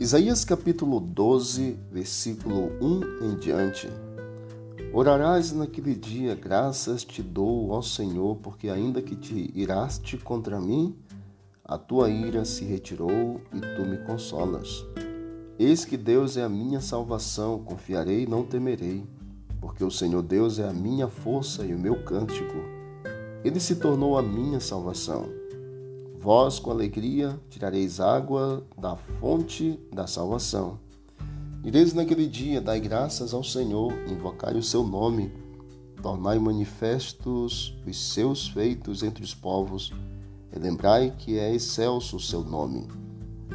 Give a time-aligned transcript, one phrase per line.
[0.00, 3.86] Isaías capítulo 12, versículo 1 em diante.
[4.94, 10.96] Orarás naquele dia, graças te dou, ó Senhor, porque ainda que te iraste contra mim,
[11.62, 14.86] a tua ira se retirou e tu me consolas.
[15.58, 19.04] Eis que Deus é a minha salvação, confiarei e não temerei,
[19.60, 22.56] porque o Senhor Deus é a minha força e o meu cântico.
[23.44, 25.39] Ele se tornou a minha salvação.
[26.22, 30.78] Vós, com alegria, tirareis água da fonte da salvação.
[31.62, 35.32] Direis naquele dia: Dai graças ao Senhor, invocai o seu nome,
[36.02, 39.94] tornai manifestos os seus feitos entre os povos,
[40.54, 42.86] e lembrai que é excelso o seu nome.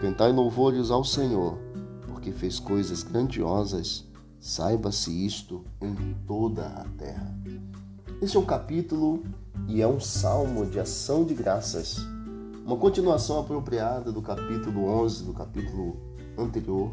[0.01, 1.59] Cantai louvores ao Senhor,
[2.07, 4.05] porque fez coisas grandiosas,
[4.39, 7.39] saiba-se isto em toda a terra.
[8.19, 9.21] Este é um capítulo
[9.67, 12.14] e é um salmo de ação de graças
[12.65, 15.97] uma continuação apropriada do capítulo 11, do capítulo
[16.35, 16.91] anterior,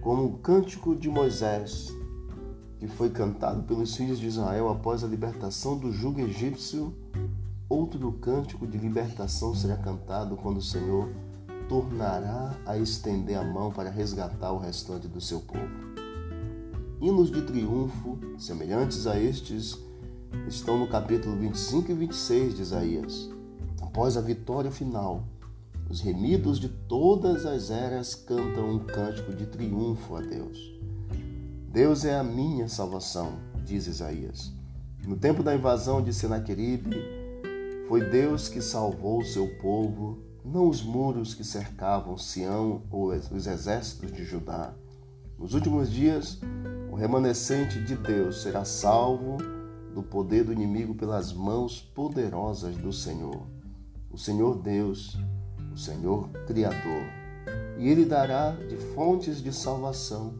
[0.00, 1.92] como o cântico de Moisés,
[2.78, 6.94] que foi cantado pelos filhos de Israel após a libertação do jugo egípcio.
[7.68, 11.08] Outro cântico de libertação será cantado quando o Senhor
[11.68, 15.92] tornará a estender a mão para resgatar o restante do seu povo.
[17.00, 19.76] Hinos de triunfo, semelhantes a estes,
[20.46, 23.41] estão no capítulo 25 e 26 de Isaías.
[23.82, 25.24] Após a vitória final,
[25.90, 30.72] os remidos de todas as eras cantam um cântico de triunfo a Deus.
[31.68, 33.34] Deus é a minha salvação,
[33.66, 34.52] diz Isaías.
[35.04, 36.96] No tempo da invasão de Senaqueribe,
[37.88, 43.46] foi Deus que salvou o seu povo, não os muros que cercavam Sião ou os
[43.46, 44.72] exércitos de Judá.
[45.38, 46.38] Nos últimos dias,
[46.90, 49.38] o remanescente de Deus será salvo
[49.92, 53.42] do poder do inimigo pelas mãos poderosas do Senhor
[54.12, 55.18] o Senhor Deus,
[55.72, 57.02] o Senhor Criador,
[57.78, 60.34] e Ele dará de fontes de salvação.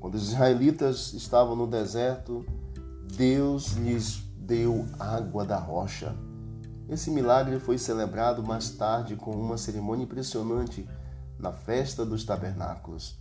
[0.00, 2.44] Quando os israelitas estavam no deserto,
[3.16, 6.14] Deus lhes deu água da rocha.
[6.88, 10.88] Esse milagre foi celebrado mais tarde com uma cerimônia impressionante
[11.38, 13.18] na festa dos tabernáculos.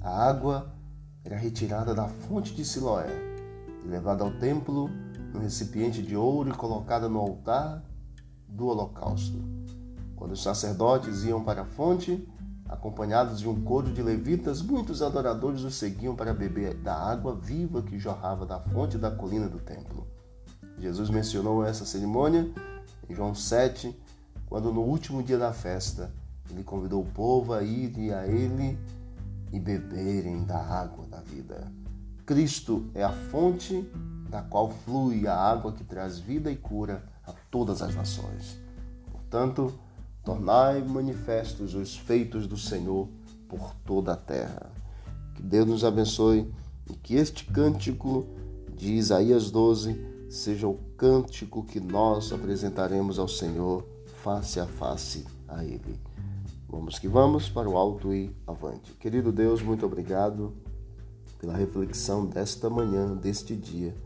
[0.00, 0.72] A água
[1.24, 3.10] era retirada da fonte de Siloé
[3.84, 4.88] e levada ao templo
[5.32, 7.82] no recipiente de ouro e colocada no altar
[8.48, 9.38] do holocausto.
[10.14, 12.26] Quando os sacerdotes iam para a fonte,
[12.68, 17.82] acompanhados de um coro de levitas, muitos adoradores os seguiam para beber da água viva
[17.82, 20.06] que jorrava da fonte da colina do templo.
[20.78, 22.50] Jesus mencionou essa cerimônia
[23.08, 23.98] em João 7,
[24.46, 26.12] quando no último dia da festa
[26.50, 28.78] ele convidou o povo a ir a ele
[29.52, 31.72] e beberem da água da vida.
[32.24, 33.88] Cristo é a fonte
[34.28, 37.02] da qual flui a água que traz vida e cura
[37.56, 38.58] todas as nações.
[39.10, 39.72] Portanto,
[40.22, 43.08] tornai manifestos os feitos do Senhor
[43.48, 44.70] por toda a terra.
[45.34, 46.52] Que Deus nos abençoe
[46.90, 48.26] e que este cântico
[48.76, 53.86] de Isaías 12 seja o cântico que nós apresentaremos ao Senhor
[54.22, 55.98] face a face a Ele.
[56.68, 58.92] Vamos que vamos para o alto e avante.
[59.00, 60.52] Querido Deus, muito obrigado
[61.38, 63.96] pela reflexão desta manhã, deste dia.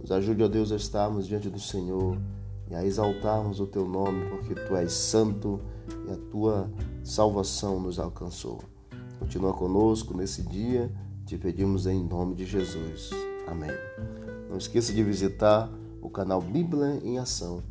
[0.00, 2.18] Nos ajude, ó Deus, a estarmos diante do Senhor
[2.70, 5.60] e a exaltarmos o teu nome, porque tu és santo
[6.06, 6.70] e a tua
[7.02, 8.60] salvação nos alcançou.
[9.18, 10.90] Continua conosco nesse dia,
[11.26, 13.10] te pedimos em nome de Jesus.
[13.46, 13.70] Amém.
[14.48, 15.70] Não esqueça de visitar
[16.00, 17.62] o canal Bíblia em Ação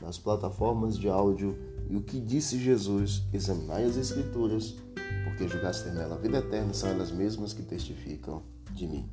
[0.00, 1.56] nas plataformas de áudio
[1.90, 4.76] e o que disse Jesus, examinai as Escrituras,
[5.24, 8.42] porque julgaste nela a vida eterna, são elas mesmas que testificam
[8.72, 9.08] de mim.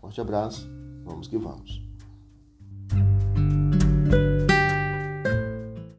[0.00, 0.68] Forte abraço,
[1.04, 1.89] vamos que vamos.